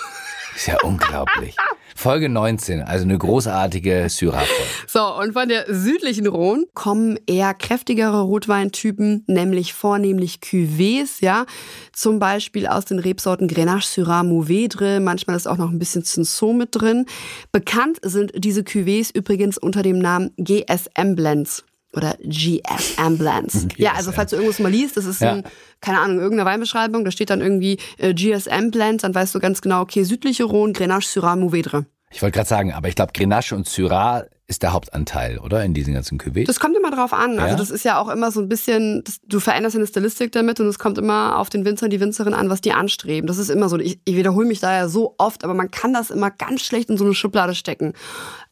[0.58, 1.56] Ist ja unglaublich.
[1.96, 4.63] Folge 19, also eine großartige Syrah-Folge.
[4.88, 11.46] So, und von der südlichen Rhone kommen eher kräftigere Rotweintypen, nämlich vornehmlich Cuvées, ja.
[11.93, 15.00] Zum Beispiel aus den Rebsorten Grenache, Syrah, Mourvèdre.
[15.00, 17.06] Manchmal ist auch noch ein bisschen Cinsault mit drin.
[17.52, 21.63] Bekannt sind diese Cuvées übrigens unter dem Namen GSM Blends.
[21.93, 23.65] Oder GSM Blends.
[23.78, 25.34] ja, also falls du irgendwas mal liest, das ist Ja.
[25.34, 25.43] ein,
[25.82, 29.62] keine Ahnung, irgendeine Weinbeschreibung, da steht dann irgendwie äh, GSM Blends, dann weißt du ganz
[29.62, 31.86] genau, okay, südliche Rhone, Grenache, Syrah, Mourvèdre.
[32.10, 35.65] Ich wollte gerade sagen, aber ich glaube, Grenache und Syrah ist der Hauptanteil, oder?
[35.65, 36.46] In diesen ganzen Cuvées.
[36.46, 37.38] Das kommt immer drauf an.
[37.38, 37.56] Also Ja?
[37.56, 40.67] das ist ja auch immer so ein bisschen, das, du veränderst deine Stilistik damit und
[40.67, 43.28] es kommt immer auf den Winzer und die Winzerin an, was die anstreben.
[43.28, 43.78] Das ist immer so.
[43.78, 46.89] Ich, ich wiederhole mich da ja so oft, aber man kann das immer ganz schlecht
[46.89, 47.91] in so eine Schublade stecken.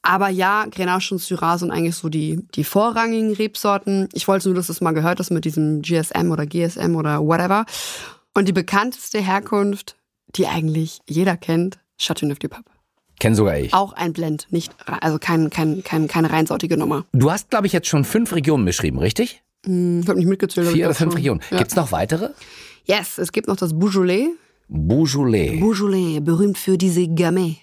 [0.02, 4.10] Aber ja, Grenache und Syrah sind eigentlich so die, die vorrangigen Rebsorten.
[4.12, 7.26] Ich wollte nur, dass du es mal gehört hast mit diesem GSM oder GSM oder
[7.26, 7.66] whatever.
[8.34, 9.96] Und die bekannteste Herkunft,
[10.36, 12.75] die eigentlich jeder kennt, Chateauneuf du Pape.
[13.20, 13.74] Kenn sogar ich.
[13.74, 17.06] Auch ein Blend, nicht, also kein, kein, kein, keine reinsortige Nummer.
[17.14, 19.42] Du hast, glaube ich, jetzt schon fünf Regionen beschrieben, richtig?
[19.66, 20.68] Hm, Ich habe nicht mitgezählt.
[20.68, 21.18] Vier oder fünf schon.
[21.20, 21.42] Regionen.
[21.50, 21.58] Ja.
[21.60, 22.32] Gibt's noch weitere?
[22.86, 24.28] Yes, es gibt noch das Beaujolais.
[24.68, 25.60] Beaujolais.
[25.60, 27.58] Beaujolais, berühmt für diese Gamay.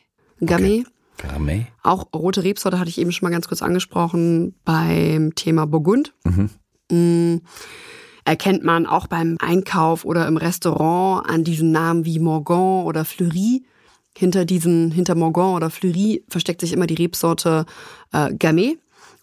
[0.44, 0.84] Gamay,
[1.18, 1.66] Gamay.
[1.82, 6.14] auch rote Rebsorte hatte ich eben schon mal ganz kurz angesprochen beim Thema Burgund.
[6.90, 7.36] Mm,
[8.24, 13.64] Erkennt man auch beim Einkauf oder im Restaurant an diesen Namen wie Morgon oder Fleury.
[14.16, 17.64] Hinter diesen, hinter Morgon oder Fleury versteckt sich immer die Rebsorte
[18.12, 18.79] äh, Gamay.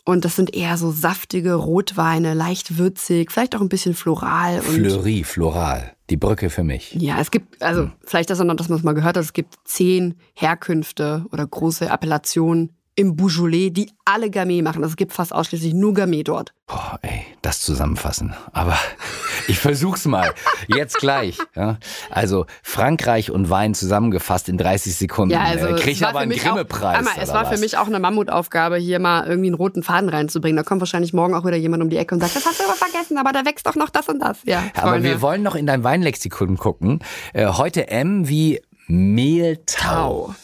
[0.06, 4.56] Und das sind eher so saftige Rotweine, leicht würzig, vielleicht auch ein bisschen floral.
[4.60, 5.94] Und Fleury, floral.
[6.10, 6.96] Die Brücke für mich.
[6.96, 7.92] ja, es gibt, also Hm.
[8.04, 11.46] vielleicht das auch noch, dass man es mal gehört hat, es gibt zehn Herkünfte oder
[11.46, 14.84] große Appellationen im Beaujolais, die alle Gamay machen.
[14.84, 16.54] Also es gibt fast ausschließlich nur Gamay dort.
[16.68, 18.34] Boah, ey, das zusammenfassen.
[18.52, 18.78] Aber
[19.48, 20.34] ich versuch's mal.
[20.68, 21.38] Jetzt gleich.
[21.56, 21.78] Ja.
[22.10, 25.34] Also Frankreich und Wein zusammengefasst in 30 Sekunden.
[25.34, 27.06] Ja, also Krieg es ich war aber für einen mich auch- Grimme-Preis.
[27.22, 27.60] Es war für was?
[27.62, 30.58] mich auch eine Mammutaufgabe, hier mal irgendwie einen roten Faden reinzubringen.
[30.58, 32.66] Da kommt wahrscheinlich morgen auch wieder jemand um die Ecke und sagt, das hast du
[32.66, 34.40] aber vergessen, aber da wächst doch noch das und das.
[34.44, 35.08] Ja, Aber Freunde.
[35.10, 37.00] wir wollen noch in dein Weinlexikon gucken.
[37.34, 40.34] Äh, heute M wie Mehltau.
[40.34, 40.36] Tau.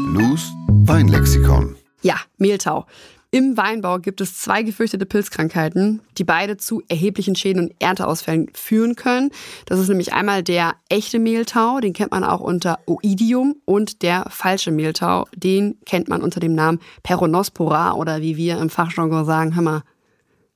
[0.00, 0.52] Lus
[0.88, 1.76] Weinlexikon.
[2.00, 2.86] Ja, Mehltau.
[3.30, 8.96] Im Weinbau gibt es zwei gefürchtete Pilzkrankheiten, die beide zu erheblichen Schäden und Ernteausfällen führen
[8.96, 9.30] können.
[9.66, 14.24] Das ist nämlich einmal der echte Mehltau, den kennt man auch unter Oidium, und der
[14.30, 19.54] falsche Mehltau, den kennt man unter dem Namen Peronospora oder wie wir im Fachjargon sagen,
[19.56, 19.82] hör mal,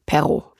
[0.06, 0.50] Perro.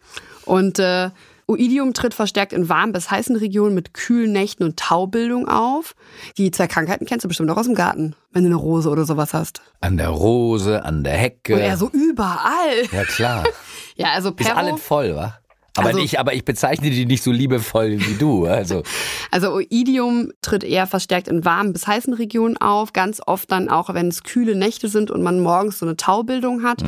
[0.44, 1.08] Und äh,
[1.46, 5.94] Oidium tritt verstärkt in warmen bis heißen Regionen mit kühlen Nächten und Taubildung auf.
[6.38, 9.04] Die zwei Krankheiten kennst du bestimmt auch aus dem Garten, wenn du eine Rose oder
[9.04, 9.60] sowas hast.
[9.80, 11.54] An der Rose, an der Hecke.
[11.54, 12.84] Und er so überall.
[12.90, 13.44] ja klar.
[13.94, 15.38] Ja, also Ist Perro, alles voll, wa?
[15.76, 18.46] Aber, Also- ich, aber ich bezeichne die nicht so liebevoll wie du.
[18.46, 18.82] Also
[19.30, 23.92] also Oidium tritt eher verstärkt in warmen bis heißen Regionen auf, ganz oft dann auch,
[23.92, 26.82] wenn es kühle Nächte sind und man morgens so eine Taubildung hat.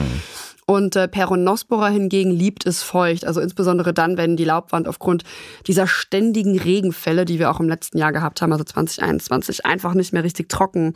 [0.66, 5.22] Und äh, Peronospora hingegen liebt es feucht, also insbesondere dann, wenn die Laubwand aufgrund
[5.66, 10.12] dieser ständigen Regenfälle, die wir auch im letzten Jahr gehabt haben, also 2021, einfach nicht
[10.12, 10.94] mehr richtig trocken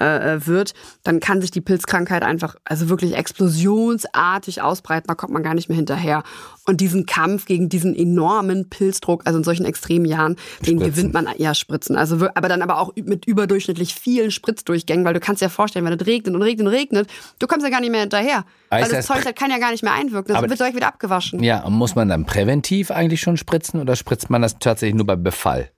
[0.00, 5.32] äh, äh, wird, dann kann sich die Pilzkrankheit einfach, also wirklich explosionsartig ausbreiten, da kommt
[5.32, 6.22] man gar nicht mehr hinterher.
[6.70, 10.78] Und diesen Kampf gegen diesen enormen Pilzdruck, also in solchen extremen Jahren, den Spritzen.
[10.78, 11.96] gewinnt man ja spritzen.
[11.96, 15.92] Also aber dann aber auch mit überdurchschnittlich vielen Spritzdurchgängen, weil du kannst dir vorstellen, wenn
[15.98, 18.44] es regnet und regnet und regnet, du kommst ja gar nicht mehr hinterher.
[18.68, 20.28] Weil Heißt das Zeug das kann ja gar nicht mehr einwirken.
[20.28, 21.42] Das Aber- wird direkt wieder abgewaschen.
[21.42, 25.06] ja, und muss man dann präventiv eigentlich schon spritzen oder spritzt man das tatsächlich nur
[25.06, 25.70] bei Befall?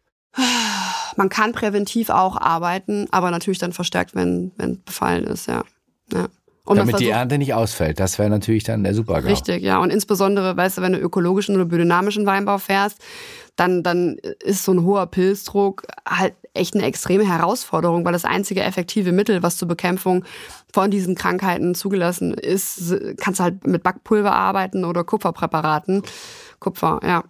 [1.17, 5.63] Man kann präventiv auch arbeiten, aber natürlich dann verstärkt, wenn, wenn befallen ist, ja.
[6.13, 6.29] ja.
[6.65, 7.99] Und man Damit die Ernte nicht ausfällt.
[7.99, 9.29] Das wäre natürlich dann der Supergau.
[9.29, 9.79] Richtig, ja.
[9.79, 12.99] Und insbesondere, weißt du, wenn du ökologischen oder biodynamischen Weinbau fährst,
[13.57, 18.63] dann, dann ist so ein hoher Pilzdruck halt echt eine extreme Herausforderung, weil das einzige
[18.63, 20.25] effektive Mittel, was zur Bekämpfung
[20.73, 26.03] von diesen Krankheiten zugelassen ist, kannst du halt mit Backpulver arbeiten oder Kupferpräparaten.
[26.61, 27.25] Kupfer, ja.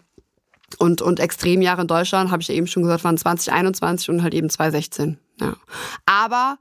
[0.79, 4.35] Und, und Extremjahre in Deutschland, habe ich ja eben schon gesagt, waren 2021 und halt
[4.35, 5.18] eben 2016.
[5.40, 5.55] Ja.
[6.07, 6.59] Aber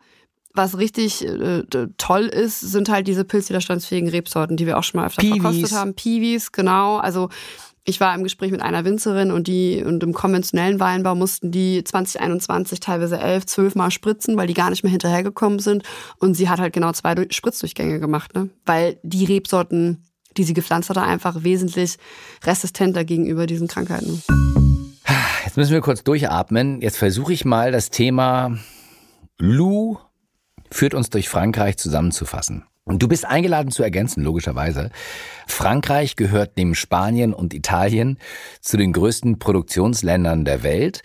[0.53, 1.63] was richtig äh,
[1.97, 5.41] toll ist, sind halt diese pilzwiderstandsfähigen Rebsorten, die wir auch schon mal öfter Piwis.
[5.41, 5.93] verkostet haben.
[5.95, 6.97] Piwis, genau.
[6.97, 7.29] Also
[7.83, 11.83] ich war im Gespräch mit einer Winzerin und die und im konventionellen Weinbau mussten die
[11.83, 15.83] 2021 teilweise elf, zwölf Mal spritzen, weil die gar nicht mehr hinterhergekommen sind.
[16.19, 18.49] Und sie hat halt genau zwei Durch- Spritzdurchgänge gemacht, ne?
[18.65, 20.03] Weil die Rebsorten,
[20.37, 21.97] die sie gepflanzt hatte, einfach wesentlich
[22.43, 24.21] resistenter gegenüber diesen Krankheiten.
[25.43, 26.81] Jetzt müssen wir kurz durchatmen.
[26.81, 28.57] Jetzt versuche ich mal das Thema
[29.39, 29.97] Lou
[30.71, 32.65] führt uns durch Frankreich zusammenzufassen.
[32.83, 34.89] Und du bist eingeladen zu ergänzen, logischerweise.
[35.47, 38.17] Frankreich gehört neben Spanien und Italien
[38.59, 41.03] zu den größten Produktionsländern der Welt.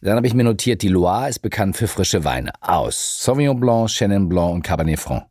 [0.00, 3.88] Dann habe ich mir notiert, die Loire ist bekannt für frische Weine aus Sauvignon Blanc,
[3.88, 5.26] Chenin Blanc und Cabernet Franc.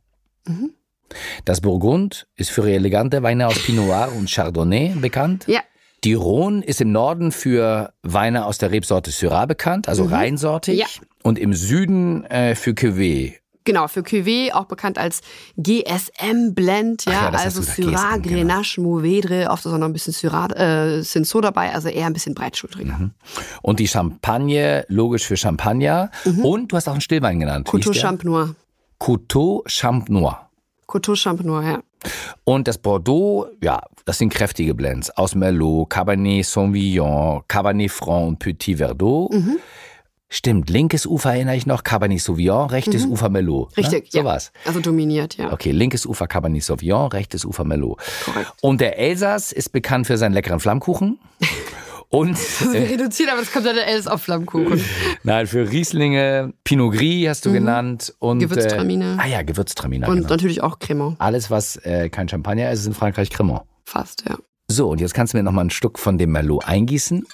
[1.44, 5.44] Das Burgund ist für elegante Weine aus Pinot Noir und Chardonnay bekannt.
[5.46, 5.60] Ja,
[6.04, 10.74] Die Rhone ist im Norden für Weine aus der Rebsorte Syrah bekannt, also reinsortig.
[10.74, 10.80] Mhm.
[10.80, 10.86] Ja.
[11.22, 13.34] Und im Süden äh, für Cuvée.
[13.64, 15.20] Genau, für Cuvée, auch bekannt als
[15.56, 18.36] GSM-Blend, ja, Ach ja, hast also Syrah, GSM, genau.
[18.36, 22.12] Grenache, Mourvedre, oft ist auch noch ein bisschen Syrah, äh, Cinsault dabei, also eher ein
[22.12, 22.94] bisschen breitschultriger.
[22.94, 23.10] Mhm.
[23.62, 26.10] Und die Champagne, logisch für Champagner.
[26.42, 27.72] Und du hast auch einen Stillwein genannt.
[27.72, 27.80] Mhm.
[27.80, 27.94] Der?
[27.94, 28.54] Champenois.
[28.98, 30.48] Coteau Champenois.
[30.86, 31.82] Coteau Champenois, ja.
[32.44, 35.10] Und das Bordeaux, ja, das sind kräftige Blends.
[35.10, 39.32] Aus Merlot, Cabernet Sauvignon, Cabernet Franc und Petit Verdot.
[39.32, 39.58] Mhm.
[40.34, 43.68] Stimmt, linkes Ufer erinnere ich noch, Cabernet Sauvignon, rechtes Ufer Merlot.
[43.68, 43.74] Mhm.
[43.82, 44.08] Richtig, ne?
[44.12, 44.24] So ja.
[44.24, 44.50] war's.
[44.64, 45.52] Also dominiert, ja.
[45.52, 48.00] Okay, linkes Ufer Cabernet Sauvignon, rechtes Ufer Merlot.
[48.24, 48.50] Korrekt.
[48.62, 51.18] Und der Elsass ist bekannt für seinen leckeren Flammkuchen.
[52.08, 52.38] Und
[52.72, 54.82] Wir reduzieren, aber das kommt ja der Els auf Flammkuchen.
[55.22, 58.14] nein, für Rieslinge, Pinot Gris hast du genannt.
[58.18, 58.48] Und, Mhm.
[58.48, 59.16] Gewürztraminer.
[59.16, 60.08] Äh, ah ja, Gewürztraminer.
[60.08, 60.28] Und genau.
[60.28, 61.20] natürlich auch Cremant.
[61.20, 63.62] Alles, was äh, kein Champagner ist, ist in Frankreich Cremant.
[63.84, 64.36] Fast, ja.
[64.68, 67.26] So, und jetzt kannst du mir noch mal ein Stück von dem Merlot eingießen.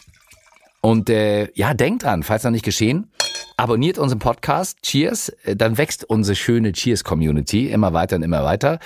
[0.80, 3.10] Und äh, ja, denkt dran, falls noch nicht geschehen,
[3.56, 4.78] abonniert unseren Podcast.
[4.82, 5.30] Cheers.
[5.44, 8.78] Äh, Dann wächst unsere schöne Cheers-Community immer weiter und immer weiter.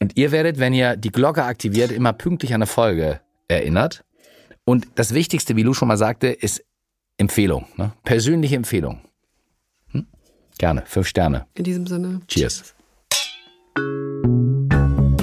[0.00, 4.04] Und ihr werdet, wenn ihr die Glocke aktiviert, immer pünktlich an eine Folge erinnert.
[4.64, 6.64] Und das Wichtigste, wie Lu schon mal sagte, ist
[7.18, 7.66] Empfehlung.
[7.76, 7.92] Ne?
[8.02, 9.00] Persönliche Empfehlung.
[9.92, 10.06] Hm?
[10.58, 10.82] Gerne.
[10.86, 11.46] Fünf Sterne.
[11.54, 12.20] In diesem Sinne.
[12.26, 12.74] Cheers.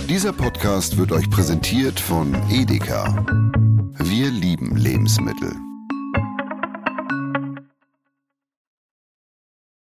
[0.07, 3.25] Dieser Podcast wird euch präsentiert von Edeka.
[3.97, 5.53] Wir lieben Lebensmittel.